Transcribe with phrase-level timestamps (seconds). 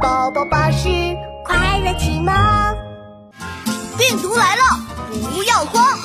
[0.00, 0.88] 宝宝巴士
[1.44, 2.32] 快乐启蒙。
[3.98, 4.62] 病毒来了，
[5.34, 5.98] 不要慌！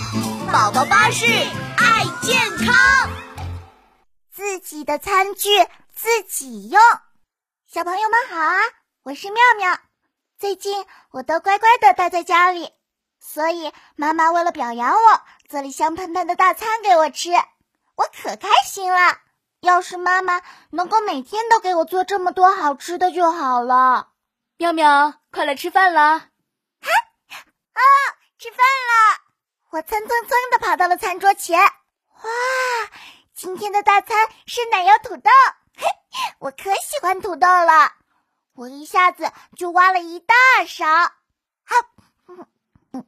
[0.51, 1.25] 宝宝巴士
[1.77, 3.09] 爱健康。
[4.33, 5.49] 自己的餐具
[5.95, 6.81] 自己用。
[7.65, 8.57] 小朋友们好啊，
[9.03, 9.79] 我是妙妙。
[10.37, 12.71] 最近我都乖乖的待在家里，
[13.19, 19.17] 所以妈妈为了表扬我，做了香喷喷的大餐给我吃，我可开心了。
[19.61, 24.11] 要是妈妈能够每天都给我做这么多好吃的就好了。
[24.57, 26.19] 妙妙，快来吃饭啦！
[26.19, 26.89] 哈
[27.73, 27.81] 啊，
[28.37, 29.19] 吃饭了！
[29.71, 31.59] 我蹭蹭蹭的跑到了餐桌前。
[31.59, 32.29] 哇，
[33.33, 35.29] 今天的大餐是奶油土豆，
[35.75, 35.85] 嘿，
[36.39, 37.93] 我可喜欢土豆了。
[38.53, 40.35] 我一下子就挖了一大
[40.67, 40.85] 勺。
[40.85, 41.75] 好，
[42.27, 42.47] 嗯
[42.93, 43.05] 嗯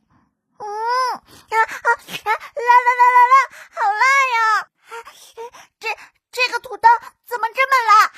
[0.57, 2.29] 嗯，啊啊啊！
[2.55, 3.35] 辣辣辣辣辣，
[3.71, 4.03] 好辣
[4.35, 4.69] 呀！
[5.79, 5.89] 这。
[6.59, 6.89] 这个土豆
[7.25, 8.11] 怎么这么辣？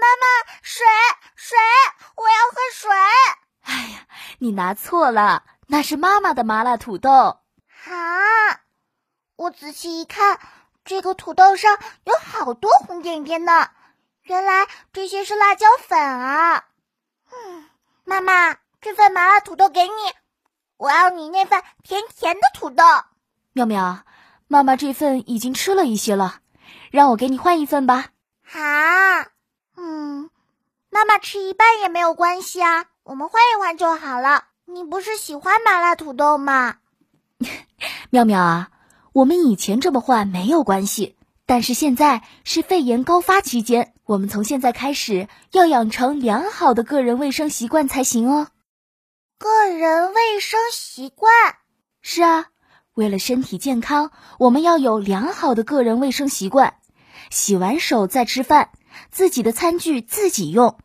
[0.00, 0.26] 妈妈，
[0.62, 0.86] 水
[1.36, 1.58] 水，
[2.16, 2.90] 我要喝水。
[3.60, 4.06] 哎呀，
[4.38, 7.10] 你拿错了，那是妈妈的麻辣土豆。
[7.10, 8.60] 啊！
[9.36, 10.40] 我仔细一看，
[10.82, 13.68] 这个土豆上有好多红点点呢，
[14.22, 16.64] 原来这些是辣椒粉啊。
[17.30, 17.68] 嗯，
[18.04, 19.92] 妈妈，这份麻辣土豆给你，
[20.78, 22.82] 我要你那份甜甜的土豆。
[23.52, 24.04] 妙妙，
[24.48, 26.40] 妈妈这份已经吃了一些了。
[26.94, 28.10] 让我给你换一份吧。
[28.44, 28.60] 好，
[29.76, 30.30] 嗯，
[30.90, 34.44] 妈妈吃一半也没有关系啊，我们换一换就好了。
[34.66, 36.76] 你不是喜欢麻辣土豆吗？
[38.10, 38.70] 妙妙啊，
[39.12, 48.46] 我们以前这么换没有关系，但是现在是肺炎高发期间，我们从现在开始要养成良好的个人卫生习惯才行哦。
[49.36, 51.32] 个人卫生习惯？
[52.02, 52.50] 是啊，
[52.94, 56.76] 为了身体健康，我们要有良好的个人卫生习惯。
[57.30, 58.70] 洗完手再吃饭，
[59.10, 60.78] 自己的餐具自己用，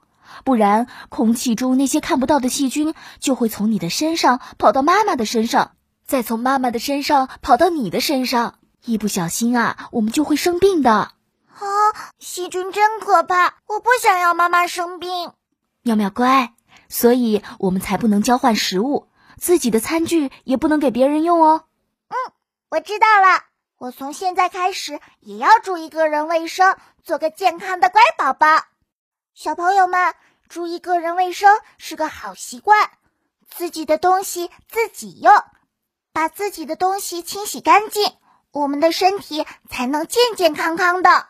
[0.43, 5.71] 不然空气中那些看不到的细菌就会从你的身上跑到妈妈的身上，
[6.05, 8.55] 再从妈妈的身上跑到你的身上，
[8.85, 10.91] 一不小心啊，我们就会生病的。
[10.91, 11.13] 啊，
[12.19, 15.31] 细菌真可怕，我不想要妈妈生病。
[15.81, 16.53] 妙妙乖，
[16.87, 19.07] 所以我们才不能交换食物，
[19.37, 21.65] 自己的餐具也不能给别人用哦。
[22.07, 22.15] 嗯，
[22.69, 23.48] 我知道了。
[23.79, 28.65] 我从现在开始也要注意个人卫生，做个健康的乖宝宝。
[29.33, 30.15] 小朋友们，
[30.49, 32.91] 注意个人卫生是个好习惯。
[33.49, 35.33] 自己的东西自己用，
[36.11, 38.17] 把自己的东西清洗干净，
[38.51, 41.27] 我们的身体才能健健康康的。